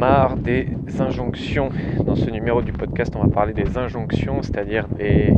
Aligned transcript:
marre 0.00 0.36
des 0.36 0.66
injonctions. 0.98 1.68
Dans 2.06 2.16
ce 2.16 2.30
numéro 2.30 2.62
du 2.62 2.72
podcast, 2.72 3.14
on 3.16 3.22
va 3.22 3.28
parler 3.28 3.52
des 3.52 3.76
injonctions, 3.76 4.40
c'est-à-dire 4.40 4.88
des 4.88 5.34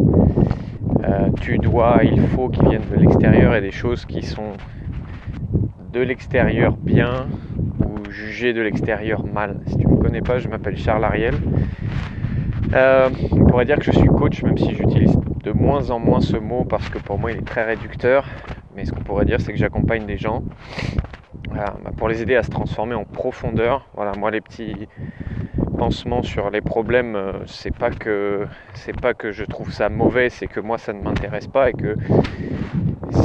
euh, 1.04 1.31
tu 1.41 1.58
dois, 1.58 2.03
il 2.05 2.21
faut 2.29 2.49
qui 2.49 2.61
viennent 2.65 2.89
de 2.89 2.97
l'extérieur 2.97 3.57
et 3.57 3.61
des 3.61 3.73
choses 3.73 4.05
qui 4.05 4.23
sont 4.23 4.53
de 5.93 6.01
l'extérieur 6.01 6.77
bien 6.77 7.27
ou 7.81 8.09
jugées 8.09 8.53
de 8.53 8.62
l'extérieur 8.62 9.27
mal. 9.27 9.57
Si 9.67 9.79
tu 9.79 9.87
ne 9.89 9.95
me 9.95 9.96
connais 9.96 10.21
pas, 10.21 10.39
je 10.39 10.46
m'appelle 10.46 10.77
Charles 10.77 11.05
Ariel. 11.05 11.35
Euh, 12.73 13.09
on 13.33 13.45
pourrait 13.47 13.65
dire 13.65 13.79
que 13.81 13.85
je 13.85 13.91
suis 13.91 14.07
coach, 14.07 14.45
même 14.45 14.59
si 14.59 14.77
j'utilise 14.77 15.17
de 15.43 15.51
moins 15.51 15.91
en 15.91 15.99
moins 15.99 16.21
ce 16.21 16.37
mot 16.37 16.65
parce 16.65 16.89
que 16.89 16.99
pour 16.99 17.19
moi 17.19 17.33
il 17.33 17.39
est 17.39 17.45
très 17.45 17.65
réducteur. 17.65 18.25
Mais 18.77 18.85
ce 18.85 18.93
qu'on 18.93 19.03
pourrait 19.03 19.25
dire, 19.25 19.41
c'est 19.41 19.53
que 19.53 19.59
j'accompagne 19.59 20.07
des 20.07 20.19
gens 20.19 20.45
bah, 21.53 21.91
pour 21.96 22.09
les 22.09 22.23
aider 22.23 22.37
à 22.37 22.43
se 22.43 22.50
transformer 22.50 22.95
en 22.95 23.05
profondeur. 23.05 23.87
Voilà, 23.95 24.12
moi 24.16 24.30
les 24.30 24.41
petits 24.41 24.89
pansements 25.79 26.22
sur 26.22 26.50
les 26.50 26.61
problèmes, 26.61 27.17
euh, 27.17 27.32
c'est 27.46 27.75
pas 27.75 27.90
que 27.90 28.46
c'est 28.75 28.99
pas 28.99 29.14
que 29.14 29.32
je 29.32 29.44
trouve 29.44 29.72
ça 29.72 29.89
mauvais, 29.89 30.30
c'est 30.30 30.46
que 30.46 30.61
moi 30.61 30.79
ça 30.79 30.93
ne 30.93 31.03
m'intéresse 31.03 31.46
pas 31.46 31.71
et 31.71 31.72
que 31.72 31.96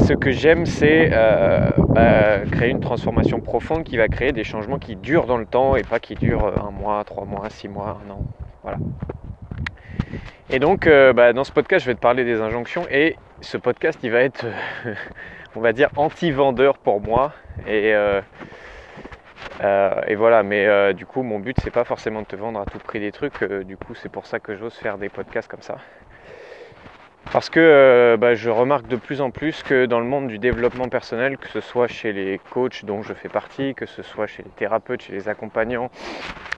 ce 0.08 0.14
que 0.14 0.32
j'aime, 0.32 0.66
c'est 0.66 1.10
euh, 1.12 1.70
bah, 1.90 2.40
créer 2.52 2.70
une 2.70 2.80
transformation 2.80 3.40
profonde 3.40 3.84
qui 3.84 3.98
va 3.98 4.08
créer 4.08 4.32
des 4.32 4.44
changements 4.44 4.80
qui 4.80 4.96
durent 4.96 5.28
dans 5.28 5.38
le 5.38 5.46
temps 5.46 5.76
et 5.76 5.84
pas 5.84 6.00
qui 6.00 6.16
durent 6.16 6.54
un 6.66 6.72
mois, 6.72 7.04
trois 7.04 7.26
mois, 7.26 7.50
six 7.50 7.68
mois, 7.68 8.00
un 8.06 8.12
an. 8.12 8.26
Voilà. 8.64 8.78
Et 10.50 10.60
donc, 10.60 10.88
euh, 10.88 11.12
bah, 11.12 11.34
dans 11.34 11.44
ce 11.44 11.52
podcast, 11.52 11.84
je 11.86 11.92
vais 11.92 11.96
te 11.96 12.00
parler 12.00 12.24
des 12.24 12.40
injonctions 12.40 12.84
et 12.90 13.18
ce 13.42 13.58
podcast, 13.58 14.00
il 14.04 14.12
va 14.12 14.22
être, 14.22 14.46
on 15.58 15.62
va 15.62 15.74
dire, 15.74 15.90
anti-vendeur 15.96 16.78
pour 16.78 17.02
moi. 17.02 17.34
Et, 17.68 17.94
euh, 17.94 18.22
euh, 19.64 20.16
voilà, 20.16 20.44
mais 20.44 20.94
du 20.94 21.06
coup, 21.06 21.24
mon 21.24 21.40
but, 21.40 21.58
c'est 21.62 21.72
pas 21.72 21.84
forcément 21.84 22.22
de 22.22 22.28
te 22.28 22.36
vendre 22.36 22.60
à 22.60 22.66
tout 22.66 22.80
prix 22.80 23.00
des 23.00 23.12
trucs. 23.12 23.44
du 23.44 23.76
coup, 23.76 23.96
c'est 23.96 24.10
pour 24.10 24.26
ça 24.26 24.40
que 24.40 24.56
j'ose 24.56 24.76
faire 24.76 24.98
des 24.98 25.10
podcasts 25.10 25.50
comme 25.50 25.62
ça. 25.62 25.78
Parce 27.34 27.50
que 27.50 27.60
euh, 27.60 28.16
bah, 28.18 28.36
je 28.36 28.50
remarque 28.50 28.88
de 28.88 28.96
plus 28.96 29.20
en 29.20 29.32
plus 29.32 29.62
que 29.62 29.86
dans 29.86 30.00
le 30.00 30.06
monde 30.06 30.28
du 30.28 30.40
développement 30.40 30.88
personnel, 30.88 31.38
que 31.38 31.50
ce 31.50 31.60
soit 31.60 31.88
chez 31.88 32.14
les 32.14 32.40
coachs 32.52 32.86
dont 32.86 33.02
je 33.02 33.14
fais 33.14 33.28
partie, 33.28 33.76
que 33.76 33.86
ce 33.86 34.02
soit 34.02 34.28
chez 34.28 34.44
les 34.44 34.50
thérapeutes, 34.52 35.02
chez 35.02 35.12
les 35.12 35.28
accompagnants, 35.28 35.92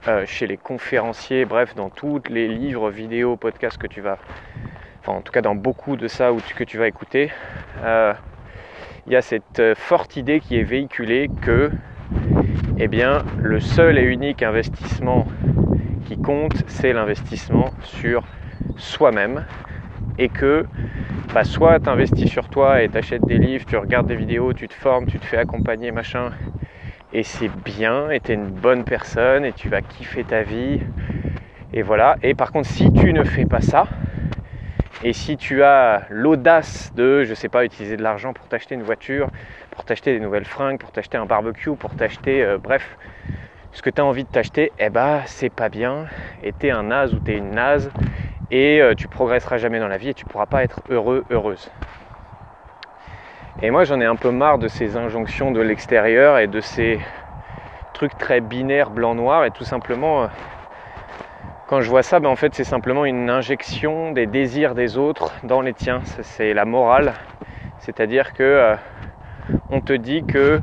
euh, 0.06 0.24
chez 0.26 0.46
les 0.46 0.56
conférenciers, 0.56 1.44
bref, 1.44 1.74
dans 1.74 1.90
tous 1.90 2.20
les 2.28 2.46
livres, 2.46 2.90
vidéos, 2.90 3.36
podcasts 3.36 3.78
que 3.78 3.88
tu 3.88 4.00
vas, 4.00 4.18
enfin 5.00 5.12
en 5.12 5.22
tout 5.22 5.32
cas 5.32 5.42
dans 5.42 5.56
beaucoup 5.56 5.96
de 5.96 6.06
ça 6.06 6.30
que 6.54 6.64
tu 6.64 6.78
vas 6.78 6.86
écouter, 6.86 7.32
euh, 7.82 8.12
il 9.06 9.12
y 9.12 9.16
a 9.16 9.22
cette 9.22 9.62
forte 9.74 10.16
idée 10.16 10.40
qui 10.40 10.56
est 10.56 10.62
véhiculée 10.62 11.30
que 11.40 11.70
eh 12.78 12.88
le 13.42 13.60
seul 13.60 13.98
et 13.98 14.02
unique 14.02 14.42
investissement 14.42 15.26
qui 16.06 16.16
compte, 16.16 16.64
c'est 16.66 16.92
l'investissement 16.92 17.70
sur 17.82 18.22
soi-même 18.78 19.44
et 20.18 20.28
que 20.28 20.66
bah, 21.34 21.44
soit 21.44 21.78
tu 21.78 21.88
investis 21.88 22.28
sur 22.28 22.48
toi 22.48 22.82
et 22.82 22.88
tu 22.88 22.98
achètes 22.98 23.24
des 23.26 23.38
livres, 23.38 23.64
tu 23.66 23.76
regardes 23.76 24.06
des 24.06 24.16
vidéos, 24.16 24.52
tu 24.52 24.66
te 24.66 24.74
formes, 24.74 25.06
tu 25.06 25.18
te 25.18 25.26
fais 25.26 25.36
accompagner, 25.36 25.92
machin, 25.92 26.30
et 27.12 27.22
c'est 27.22 27.50
bien, 27.64 28.10
et 28.10 28.20
tu 28.20 28.32
es 28.32 28.34
une 28.34 28.48
bonne 28.48 28.84
personne, 28.84 29.44
et 29.44 29.52
tu 29.52 29.68
vas 29.68 29.82
kiffer 29.82 30.24
ta 30.24 30.42
vie, 30.42 30.80
et 31.72 31.82
voilà. 31.82 32.16
Et 32.22 32.34
par 32.34 32.50
contre, 32.50 32.68
si 32.68 32.90
tu 32.92 33.12
ne 33.12 33.24
fais 33.24 33.44
pas 33.44 33.60
ça, 33.60 33.86
et 35.02 35.12
si 35.14 35.36
tu 35.36 35.62
as 35.62 36.02
l'audace 36.10 36.92
de, 36.94 37.24
je 37.24 37.32
sais 37.32 37.48
pas, 37.48 37.64
utiliser 37.64 37.96
de 37.96 38.02
l'argent 38.02 38.34
pour 38.34 38.46
t'acheter 38.48 38.74
une 38.74 38.82
voiture, 38.82 39.28
pour 39.70 39.84
t'acheter 39.84 40.12
des 40.12 40.20
nouvelles 40.20 40.44
fringues, 40.44 40.78
pour 40.78 40.92
t'acheter 40.92 41.16
un 41.16 41.24
barbecue, 41.24 41.74
pour 41.74 41.94
t'acheter, 41.94 42.42
euh, 42.42 42.58
bref, 42.58 42.98
ce 43.72 43.80
que 43.80 43.88
tu 43.88 44.00
as 44.00 44.04
envie 44.04 44.24
de 44.24 44.28
t'acheter, 44.28 44.72
eh 44.78 44.90
bah 44.90 45.22
c'est 45.24 45.48
pas 45.48 45.70
bien, 45.70 46.06
et 46.42 46.52
t'es 46.52 46.70
un 46.70 46.82
naze 46.82 47.14
ou 47.14 47.18
t'es 47.18 47.36
une 47.36 47.52
naze, 47.52 47.90
et 48.50 48.82
euh, 48.82 48.94
tu 48.94 49.08
progresseras 49.08 49.56
jamais 49.56 49.78
dans 49.78 49.88
la 49.88 49.96
vie 49.96 50.10
et 50.10 50.14
tu 50.14 50.26
pourras 50.26 50.46
pas 50.46 50.64
être 50.64 50.80
heureux, 50.90 51.24
heureuse. 51.30 51.70
Et 53.62 53.70
moi 53.70 53.84
j'en 53.84 54.00
ai 54.00 54.06
un 54.06 54.16
peu 54.16 54.30
marre 54.30 54.58
de 54.58 54.68
ces 54.68 54.96
injonctions 54.96 55.50
de 55.50 55.60
l'extérieur 55.60 56.38
et 56.38 56.46
de 56.46 56.60
ces 56.60 56.98
trucs 57.94 58.16
très 58.18 58.40
binaires 58.40 58.90
blanc-noir 58.90 59.44
et 59.44 59.50
tout 59.50 59.64
simplement 59.64 60.24
euh, 60.24 60.26
quand 61.70 61.82
je 61.82 61.88
vois 61.88 62.02
ça, 62.02 62.18
ben 62.18 62.28
en 62.28 62.34
fait 62.34 62.52
c'est 62.52 62.64
simplement 62.64 63.04
une 63.04 63.30
injection 63.30 64.10
des 64.10 64.26
désirs 64.26 64.74
des 64.74 64.98
autres 64.98 65.32
dans 65.44 65.60
les 65.60 65.72
tiens. 65.72 66.00
C'est 66.04 66.52
la 66.52 66.64
morale. 66.64 67.14
C'est-à-dire 67.78 68.32
que 68.32 68.42
euh, 68.42 68.74
on 69.70 69.80
te 69.80 69.92
dit 69.92 70.24
que 70.24 70.60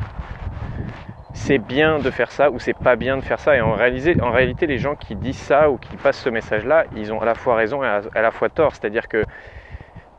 c'est 1.31 1.59
bien 1.59 2.00
de 2.00 2.12
faire 2.12 2.29
ça 2.29 2.51
ou 2.51 2.59
c'est 2.59 2.78
pas 2.78 2.97
bien 2.97 3.16
de 3.16 3.22
faire 3.22 3.40
ça. 3.40 3.56
Et 3.56 3.62
en, 3.62 3.69
en 3.69 4.31
réalité, 4.31 4.68
les 4.68 4.78
gens 4.79 4.95
qui 4.95 5.16
disent 5.16 5.40
ça 5.40 5.69
ou 5.72 5.78
qui 5.78 5.95
passent 5.95 6.19
ce 6.19 6.29
message-là, 6.29 6.84
ils 6.94 7.13
ont 7.13 7.22
à 7.22 7.25
la 7.25 7.35
fois 7.35 7.56
raison 7.56 7.81
et 7.85 7.88
à, 7.88 8.22
la 8.22 8.31
fois 8.31 8.50
tort. 8.50 8.75
C'est-à-dire 8.75 9.07
que 9.07 9.24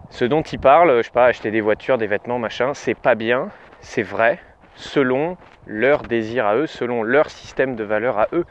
ce 0.09 0.25
dont 0.25 0.41
ils 0.41 0.59
parlent, 0.59 0.97
je 0.97 1.03
sais 1.03 1.11
pas, 1.11 1.27
acheter 1.27 1.51
des 1.51 1.61
voitures, 1.61 1.99
des 1.99 2.07
vêtements, 2.07 2.39
machin, 2.39 2.73
c'est 2.73 2.95
pas 2.95 3.15
bien, 3.15 3.51
c'est 3.81 4.03
vrai, 4.03 4.39
selon 4.79 5.37
leur 5.67 6.03
désir 6.03 6.47
à 6.47 6.57
eux, 6.57 6.67
selon 6.67 7.03
leur 7.03 7.31
système 7.31 7.77
de 7.77 7.85
valeurs 7.85 8.19
à 8.19 8.29
eux. 8.33 8.45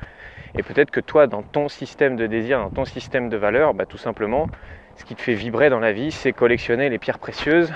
Et 0.57 0.63
peut-être 0.63 0.91
que 0.91 0.99
toi, 0.99 1.27
dans 1.27 1.41
ton 1.41 1.69
système 1.69 2.15
de 2.15 2.27
désir, 2.27 2.59
dans 2.59 2.69
ton 2.69 2.85
système 2.85 3.29
de 3.29 3.37
valeurs, 3.37 3.73
bah, 3.73 3.85
tout 3.85 3.97
simplement, 3.97 4.47
ce 4.95 5.05
qui 5.05 5.15
te 5.15 5.21
fait 5.21 5.33
vibrer 5.33 5.69
dans 5.69 5.79
la 5.79 5.93
vie, 5.93 6.11
c'est 6.11 6.33
collectionner 6.33 6.89
les 6.89 6.99
pierres 6.99 7.19
précieuses 7.19 7.71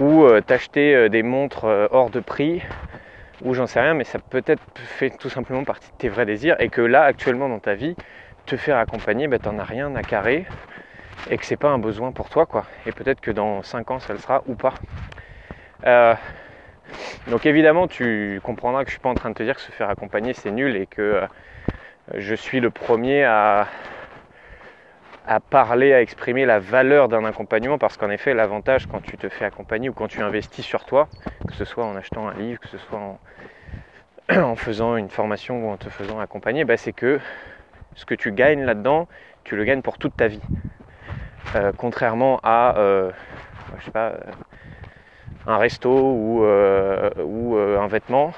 ou 0.00 0.24
euh, 0.24 0.40
t'acheter 0.40 0.94
euh, 0.94 1.08
des 1.08 1.22
montres 1.22 1.64
euh, 1.64 1.86
hors 1.90 2.10
de 2.10 2.20
prix 2.20 2.62
ou 3.42 3.54
j'en 3.54 3.66
sais 3.66 3.80
rien, 3.80 3.94
mais 3.94 4.04
ça 4.04 4.18
peut-être 4.18 4.62
fait 4.74 5.10
tout 5.10 5.30
simplement 5.30 5.64
partie 5.64 5.90
de 5.92 5.96
tes 5.96 6.08
vrais 6.08 6.26
désirs 6.26 6.56
et 6.60 6.68
que 6.68 6.80
là, 6.80 7.04
actuellement 7.04 7.48
dans 7.48 7.60
ta 7.60 7.74
vie, 7.74 7.94
te 8.46 8.56
faire 8.56 8.78
accompagner, 8.78 9.28
ben, 9.28 9.38
t'en 9.38 9.58
as 9.58 9.64
rien 9.64 9.94
à 9.94 10.02
carrer 10.02 10.46
et 11.30 11.36
que 11.36 11.44
c'est 11.44 11.56
pas 11.56 11.68
un 11.68 11.78
besoin 11.78 12.10
pour 12.12 12.30
toi, 12.30 12.46
quoi. 12.46 12.64
Et 12.86 12.92
peut-être 12.92 13.20
que 13.20 13.30
dans 13.30 13.62
5 13.62 13.90
ans, 13.90 13.98
ça 13.98 14.12
le 14.12 14.18
sera 14.18 14.42
ou 14.46 14.54
pas. 14.54 14.74
Donc 17.28 17.44
évidemment, 17.44 17.88
tu 17.88 18.40
comprendras 18.42 18.84
que 18.84 18.88
je 18.88 18.94
suis 18.94 19.00
pas 19.00 19.10
en 19.10 19.14
train 19.14 19.28
de 19.28 19.34
te 19.34 19.42
dire 19.42 19.54
que 19.54 19.60
se 19.60 19.70
faire 19.70 19.90
accompagner 19.90 20.32
c'est 20.32 20.50
nul 20.50 20.76
et 20.76 20.86
que 20.86 21.02
euh, 21.02 21.26
je 22.14 22.34
suis 22.34 22.58
le 22.60 22.70
premier 22.70 23.24
à 23.24 23.66
parler, 25.50 25.92
à 25.92 26.00
exprimer 26.00 26.46
la 26.46 26.58
valeur 26.58 27.08
d'un 27.08 27.24
accompagnement 27.26 27.76
parce 27.76 27.98
qu'en 27.98 28.08
effet 28.08 28.32
l'avantage 28.32 28.86
quand 28.86 29.02
tu 29.02 29.18
te 29.18 29.28
fais 29.28 29.44
accompagner 29.44 29.90
ou 29.90 29.92
quand 29.92 30.08
tu 30.08 30.22
investis 30.22 30.64
sur 30.64 30.86
toi, 30.86 31.06
que 31.46 31.52
ce 31.52 31.66
soit 31.66 31.84
en 31.84 31.96
achetant 31.96 32.28
un 32.28 32.34
livre, 32.34 32.60
que 32.60 32.68
ce 32.68 32.78
soit 32.78 32.98
en, 32.98 34.56
faisant 34.56 34.96
une 34.96 35.10
formation 35.10 35.66
ou 35.66 35.70
en 35.70 35.76
te 35.76 35.90
faisant 35.90 36.18
accompagner, 36.20 36.64
bah, 36.64 36.78
c'est 36.78 36.94
que 36.94 37.20
ce 37.94 38.06
que 38.06 38.14
tu 38.14 38.32
gagnes 38.32 38.64
là-dedans, 38.64 39.06
tu 39.44 39.54
le 39.54 39.64
gagnes 39.64 39.82
pour 39.82 39.98
toute 39.98 40.16
ta 40.16 40.28
vie. 40.28 40.40
Euh, 41.56 41.72
contrairement 41.76 42.40
à 42.42 42.78
euh, 42.78 43.10
je 43.78 43.84
sais 43.84 43.90
pas, 43.90 44.14
un 45.48 45.58
resto 45.58 45.90
ou, 45.90 46.44
ou 46.44 47.56
un 47.56 47.86
vêtement, 47.88 48.32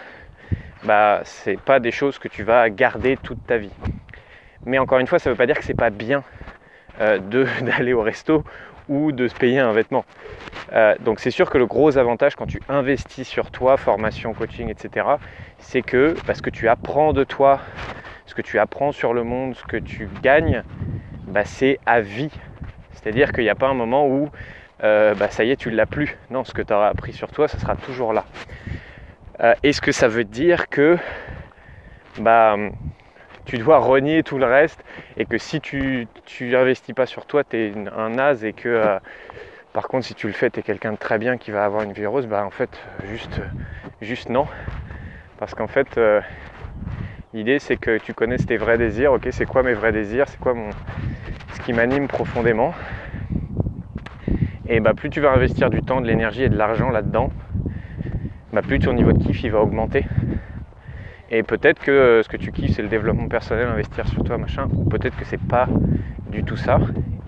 bah, 0.85 1.21
c'est 1.25 1.61
pas 1.61 1.79
des 1.79 1.91
choses 1.91 2.19
que 2.19 2.29
tu 2.29 2.43
vas 2.43 2.71
garder 2.71 3.19
toute 3.19 3.45
ta 3.47 3.59
vie. 3.59 3.73
Mais 4.65 4.79
encore 4.79 4.99
une 4.99 5.07
fois, 5.07 5.19
ça 5.19 5.31
ne 5.31 5.35
veut 5.35 5.39
pas 5.39 5.47
dire 5.47 5.59
que 5.59 5.65
c'est 5.65 5.75
pas 5.75 5.91
bien 5.91 6.23
euh, 7.01 7.19
d'aller 7.63 7.93
au 7.93 8.03
resto 8.03 8.45
ou 8.89 9.13
de 9.13 9.29
se 9.29 9.35
payer 9.35 9.61
un 9.61 9.73
vêtement. 9.73 10.05
Euh, 10.73 10.95
donc 11.01 11.21
c'est 11.21 11.31
sûr 11.31 11.49
que 11.49 11.59
le 11.59 11.67
gros 11.67 11.97
avantage 11.97 12.35
quand 12.35 12.47
tu 12.47 12.61
investis 12.69 13.27
sur 13.27 13.51
toi, 13.51 13.77
formation, 13.77 14.35
coaching, 14.35 14.69
etc., 14.69 15.07
c'est 15.59 15.83
que 15.83 16.15
parce 16.27 16.41
que 16.41 16.51
tu 16.51 16.69
apprends 16.69 17.13
de 17.13 17.25
toi, 17.25 17.61
ce 18.27 18.35
que 18.35 18.43
tu 18.43 18.59
apprends 18.59 18.93
sur 18.93 19.13
le 19.15 19.23
monde, 19.23 19.55
ce 19.55 19.65
que 19.65 19.77
tu 19.77 20.09
gagnes, 20.23 20.65
bah, 21.27 21.45
c'est 21.45 21.79
à 21.87 22.01
vie. 22.01 22.31
C'est-à-dire 22.93 23.33
qu'il 23.33 23.45
n'y 23.45 23.51
a 23.51 23.55
pas 23.55 23.69
un 23.69 23.75
moment 23.75 24.07
où 24.07 24.29
euh, 24.83 25.15
bah, 25.15 25.29
ça 25.31 25.45
y 25.45 25.51
est, 25.51 25.57
tu 25.57 25.71
ne 25.71 25.77
l'as 25.77 25.87
plus. 25.87 26.17
Non, 26.31 26.45
ce 26.45 26.53
que 26.53 26.63
tu 26.63 26.73
auras 26.73 26.89
appris 26.89 27.13
sur 27.13 27.31
toi, 27.31 27.49
ça 27.49 27.59
sera 27.59 27.77
toujours 27.77 28.13
là. 28.13 28.25
Est-ce 29.63 29.81
que 29.81 29.91
ça 29.91 30.07
veut 30.07 30.25
dire 30.25 30.69
que 30.69 30.99
bah, 32.19 32.57
tu 33.47 33.59
dois 33.59 33.79
renier 33.79 34.23
tout 34.23 34.39
le 34.39 34.45
reste 34.45 34.85
et 35.17 35.25
que 35.25 35.39
si 35.39 35.61
tu 35.61 36.07
n'investis 36.41 36.95
pas 36.95 37.07
sur 37.07 37.27
toi, 37.27 37.43
tu 37.43 37.57
es 37.57 37.73
un 37.97 38.11
naze 38.11 38.45
et 38.45 38.53
que 38.53 38.69
euh, 38.69 38.99
par 39.73 39.89
contre 39.89 40.05
si 40.07 40.15
tu 40.15 40.27
le 40.27 40.33
fais, 40.33 40.51
tu 40.51 40.61
es 40.61 40.63
quelqu'un 40.63 40.93
de 40.93 40.99
très 40.99 41.19
bien 41.19 41.39
qui 41.39 41.51
va 41.51 41.65
avoir 41.65 41.83
une 41.83 41.93
vie 41.93 42.03
heureuse, 42.03 42.27
bah 42.27 42.45
en 42.45 42.51
fait 42.51 42.71
juste, 43.11 43.41
juste 44.03 44.29
non. 44.29 44.47
Parce 45.39 45.55
qu'en 45.55 45.69
fait 45.69 45.97
euh, 45.97 46.21
l'idée 47.33 47.59
c'est 47.59 47.77
que 47.77 47.99
tu 47.99 48.13
connaisses 48.13 48.47
tes 48.47 48.57
vrais 48.57 48.79
désirs, 48.79 49.13
ok 49.13 49.29
c'est 49.31 49.47
quoi 49.47 49.63
mes 49.63 49.75
vrais 49.75 49.93
désirs, 49.93 50.29
c'est 50.29 50.39
quoi 50.39 50.53
mon, 50.53 50.71
ce 51.55 51.61
qui 51.63 51.73
m'anime 51.73 52.09
profondément? 52.09 52.75
Et 54.73 54.79
bah 54.79 54.95
plus 54.95 55.11
tu 55.11 55.21
vas 55.21 55.33
investir 55.33 55.69
du 55.69 55.83
temps, 55.83 56.01
de 56.01 56.07
l'énergie 56.07 56.45
et 56.45 56.49
de 56.49 56.57
l'argent 56.57 56.91
là-dedans, 56.91 57.31
bah 58.53 58.63
plus 58.63 58.79
ton 58.79 58.93
niveau 58.93 59.11
de 59.11 59.19
kiff 59.21 59.45
va 59.47 59.59
augmenter. 59.59 60.07
Et 61.29 61.43
peut-être 61.43 61.81
que 61.81 61.91
euh, 61.91 62.23
ce 62.23 62.29
que 62.29 62.37
tu 62.37 62.53
kiffes, 62.53 62.77
c'est 62.77 62.83
le 62.83 62.89
développement 62.89 63.27
personnel, 63.27 63.67
investir 63.67 64.07
sur 64.07 64.23
toi, 64.23 64.39
machin, 64.39 64.69
ou 64.73 64.89
peut-être 64.89 65.17
que 65.17 65.25
c'est 65.25 65.41
pas 65.41 65.67
du 66.31 66.45
tout 66.45 66.57
ça. 66.57 66.79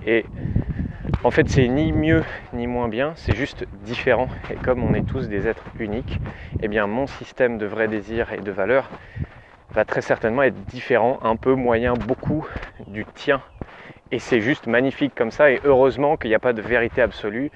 Et 0.06 0.24
en 1.24 1.32
fait, 1.32 1.48
c'est 1.48 1.66
ni 1.66 1.90
mieux 1.90 2.22
ni 2.52 2.68
moins 2.68 2.86
bien, 2.86 3.12
c'est 3.16 3.34
juste 3.34 3.66
différent. 3.84 4.28
Et 4.48 4.54
comme 4.54 4.84
on 4.84 4.94
est 4.94 5.04
tous 5.04 5.28
des 5.28 5.48
êtres 5.48 5.66
uniques, 5.80 6.20
eh 6.60 6.68
bien, 6.68 6.86
mon 6.86 7.08
système 7.08 7.58
de 7.58 7.66
vrais 7.66 7.88
désirs 7.88 8.32
et 8.32 8.40
de 8.40 8.52
valeurs 8.52 8.88
va 9.74 9.84
très 9.84 10.02
certainement 10.02 10.44
être 10.44 10.64
différent, 10.66 11.18
un 11.22 11.34
peu 11.34 11.56
moyen, 11.56 11.94
beaucoup 11.94 12.46
du 12.86 13.04
tien. 13.04 13.40
Et 14.12 14.19
c'est 14.19 14.43
juste 14.43 14.67
magnifique 14.67 15.14
comme 15.14 15.31
ça. 15.31 15.50
Et 15.50 15.61
heureusement 15.64 16.19
qu'il 16.19 16.29
n'y 16.29 16.35
a 16.35 16.38
pas 16.38 16.53
de 16.53 16.61
vérité 16.61 17.00
absolue, 17.00 17.50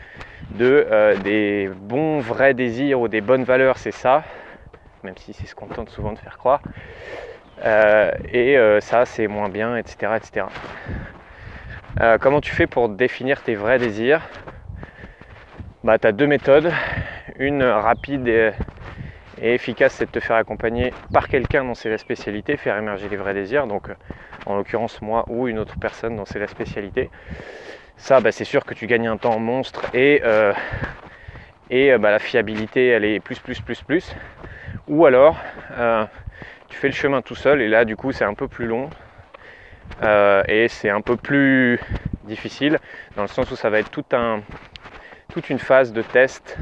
de 0.52 0.86
euh, 0.90 1.14
des 1.16 1.68
bons 1.68 2.18
vrais 2.18 2.54
désirs 2.54 2.98
ou 2.98 3.08
des 3.08 3.20
bonnes 3.20 3.44
valeurs, 3.44 3.76
c'est 3.76 3.92
ça, 3.92 4.24
même 5.04 5.16
si 5.18 5.34
c'est 5.34 5.46
ce 5.46 5.54
qu'on 5.54 5.66
tente 5.66 5.90
souvent 5.90 6.12
de 6.12 6.18
faire 6.18 6.38
croire. 6.38 6.62
Euh, 7.62 8.10
et 8.32 8.56
euh, 8.56 8.80
ça, 8.80 9.04
c'est 9.04 9.28
moins 9.28 9.50
bien, 9.50 9.76
etc. 9.76 10.16
etc. 10.16 10.46
comment 12.20 12.40
tu 12.40 12.54
fais 12.54 12.66
pour 12.66 12.88
définir 12.88 13.42
tes 13.42 13.54
vrais 13.54 13.78
désirs? 13.78 14.22
Bah, 15.84 15.98
as 16.02 16.12
deux 16.12 16.26
méthodes. 16.26 16.72
Une 17.38 17.62
rapide 17.62 18.26
et, 18.28 18.52
et 19.40 19.54
efficace, 19.54 19.94
c'est 19.94 20.06
de 20.06 20.10
te 20.10 20.20
faire 20.20 20.36
accompagner 20.36 20.92
par 21.12 21.28
quelqu'un 21.28 21.64
dans 21.64 21.74
ses 21.74 21.96
spécialités, 21.98 22.56
faire 22.56 22.76
émerger 22.76 23.08
les 23.08 23.16
vrais 23.16 23.34
désirs. 23.34 23.66
Donc, 23.66 23.88
en 24.46 24.56
l'occurrence, 24.56 25.02
moi 25.02 25.24
ou 25.28 25.48
une 25.48 25.58
autre 25.58 25.74
personne 25.78 26.16
dans 26.16 26.24
ses 26.24 26.44
spécialités. 26.46 27.10
Ça, 27.96 28.20
bah, 28.20 28.32
c'est 28.32 28.44
sûr 28.44 28.64
que 28.64 28.74
tu 28.74 28.86
gagnes 28.86 29.08
un 29.08 29.16
temps 29.16 29.38
monstre 29.38 29.82
et, 29.94 30.20
euh, 30.24 30.52
et 31.70 31.92
euh, 31.92 31.98
bah, 31.98 32.10
la 32.10 32.18
fiabilité, 32.18 32.88
elle 32.88 33.04
est 33.04 33.20
plus, 33.20 33.38
plus, 33.38 33.60
plus, 33.60 33.82
plus. 33.82 34.14
Ou 34.86 35.06
alors, 35.06 35.38
euh, 35.78 36.04
tu 36.68 36.76
fais 36.76 36.88
le 36.88 36.94
chemin 36.94 37.22
tout 37.22 37.34
seul 37.34 37.62
et 37.62 37.68
là, 37.68 37.84
du 37.84 37.96
coup, 37.96 38.12
c'est 38.12 38.24
un 38.24 38.34
peu 38.34 38.48
plus 38.48 38.66
long. 38.66 38.90
et 40.48 40.68
c'est 40.68 40.90
un 40.90 41.00
peu 41.00 41.16
plus 41.16 41.80
difficile 42.24 42.78
dans 43.16 43.22
le 43.22 43.28
sens 43.28 43.50
où 43.50 43.56
ça 43.56 43.70
va 43.70 43.78
être 43.78 44.02
un, 44.12 44.42
toute 45.30 45.48
une 45.48 45.58
phase 45.58 45.92
de 45.92 46.02
test, 46.02 46.58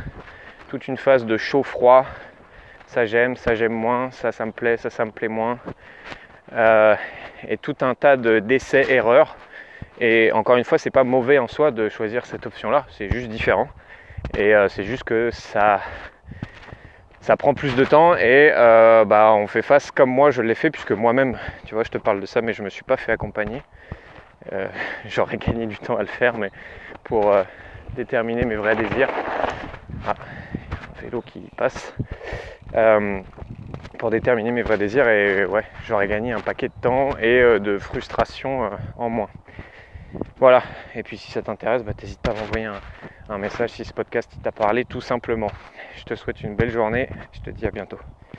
toute 0.68 0.88
une 0.88 0.96
phase 0.96 1.26
de 1.26 1.36
chaud-froid, 1.36 2.06
ça 2.94 3.06
j'aime, 3.06 3.34
ça 3.34 3.56
j'aime 3.56 3.72
moins, 3.72 4.12
ça 4.12 4.30
ça 4.30 4.46
me 4.46 4.52
plaît, 4.52 4.76
ça 4.76 4.88
ça 4.88 5.04
me 5.04 5.10
plaît 5.10 5.26
moins. 5.28 5.58
Euh, 6.52 6.94
et 7.48 7.58
tout 7.58 7.76
un 7.80 7.94
tas 7.96 8.16
d'essais 8.16 8.92
erreurs. 8.92 9.36
Et 10.00 10.30
encore 10.32 10.56
une 10.56 10.64
fois, 10.64 10.78
c'est 10.78 10.92
pas 10.92 11.02
mauvais 11.02 11.38
en 11.38 11.48
soi 11.48 11.72
de 11.72 11.88
choisir 11.88 12.24
cette 12.24 12.46
option-là, 12.46 12.86
c'est 12.90 13.10
juste 13.10 13.28
différent. 13.28 13.68
Et 14.36 14.54
euh, 14.54 14.68
c'est 14.68 14.84
juste 14.84 15.02
que 15.02 15.30
ça, 15.32 15.80
ça 17.20 17.36
prend 17.36 17.52
plus 17.52 17.74
de 17.74 17.84
temps 17.84 18.14
et 18.16 18.52
euh, 18.54 19.04
bah, 19.04 19.32
on 19.34 19.48
fait 19.48 19.62
face 19.62 19.90
comme 19.90 20.10
moi 20.10 20.30
je 20.30 20.42
l'ai 20.42 20.54
fait, 20.54 20.70
puisque 20.70 20.92
moi-même, 20.92 21.36
tu 21.66 21.74
vois, 21.74 21.82
je 21.82 21.90
te 21.90 21.98
parle 21.98 22.20
de 22.20 22.26
ça, 22.26 22.42
mais 22.42 22.52
je 22.52 22.62
me 22.62 22.70
suis 22.70 22.84
pas 22.84 22.96
fait 22.96 23.10
accompagner. 23.12 23.62
J'aurais 25.06 25.38
gagné 25.38 25.66
du 25.66 25.78
temps 25.78 25.96
à 25.96 26.02
le 26.02 26.06
faire, 26.20 26.36
mais 26.36 26.50
pour 27.02 27.34
déterminer 27.96 28.44
mes 28.44 28.56
vrais 28.56 28.76
désirs. 28.76 29.08
Vélo 31.04 31.20
qui 31.20 31.40
passe. 31.56 31.94
Euh, 32.74 33.20
pour 33.98 34.10
déterminer 34.10 34.50
mes 34.50 34.62
vrais 34.62 34.78
désirs 34.78 35.08
et 35.08 35.44
ouais, 35.44 35.64
j'aurais 35.86 36.08
gagné 36.08 36.32
un 36.32 36.40
paquet 36.40 36.68
de 36.68 36.74
temps 36.80 37.16
et 37.18 37.40
euh, 37.40 37.58
de 37.58 37.78
frustration 37.78 38.64
euh, 38.64 38.70
en 38.96 39.10
moins. 39.10 39.28
Voilà, 40.38 40.62
et 40.94 41.02
puis 41.02 41.18
si 41.18 41.30
ça 41.30 41.42
t'intéresse, 41.42 41.82
bah, 41.82 41.92
n'hésite 42.00 42.20
pas 42.20 42.30
à 42.30 42.34
m'envoyer 42.34 42.64
un, 42.64 42.80
un 43.28 43.38
message 43.38 43.70
si 43.70 43.84
ce 43.84 43.92
podcast 43.92 44.30
t'a 44.42 44.50
parlé 44.52 44.84
tout 44.84 45.00
simplement. 45.00 45.50
Je 45.96 46.04
te 46.04 46.14
souhaite 46.14 46.42
une 46.42 46.56
belle 46.56 46.70
journée, 46.70 47.08
je 47.32 47.40
te 47.40 47.50
dis 47.50 47.66
à 47.66 47.70
bientôt. 47.70 47.98